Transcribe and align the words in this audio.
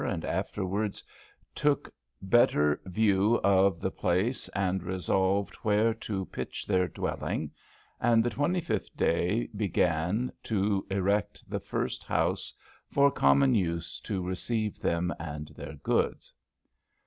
And 0.03 0.25
after 0.25 0.65
wards 0.65 1.03
tooke 1.53 1.87
better 2.23 2.81
view 2.85 3.35
of 3.43 3.83
ye 3.83 3.89
place, 3.91 4.49
and 4.49 4.81
resolved 4.81 5.55
wher 5.63 5.93
to 5.99 6.25
pitch 6.25 6.65
their 6.65 6.87
dwelling; 6.87 7.51
and 7.99 8.25
ye 8.25 8.31
25. 8.31 8.87
day 8.97 9.47
begane 9.55 10.31
to 10.41 10.87
erecte 10.89 11.43
ye 11.53 11.59
first 11.59 12.03
house 12.03 12.51
for 12.89 13.11
comone 13.11 13.53
use 13.53 13.99
to 13.99 14.23
receive 14.25 14.79
them 14.79 15.13
and 15.19 15.49
their 15.49 15.75
goods." 15.75 16.33